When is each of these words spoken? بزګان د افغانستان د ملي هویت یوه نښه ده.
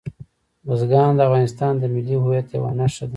بزګان 0.65 1.11
د 1.17 1.19
افغانستان 1.27 1.73
د 1.77 1.83
ملي 1.93 2.15
هویت 2.23 2.47
یوه 2.55 2.71
نښه 2.79 3.05
ده. 3.07 3.09